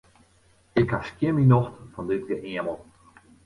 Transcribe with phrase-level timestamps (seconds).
[0.81, 2.77] Ik ha skjin myn nocht fan dit geëamel.